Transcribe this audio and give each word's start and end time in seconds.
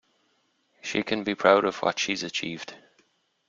She 0.81 1.03
can 1.03 1.23
be 1.23 1.35
proud 1.35 1.63
of 1.63 1.83
what 1.83 1.99
she’s 1.99 2.23
achieved 2.23 2.73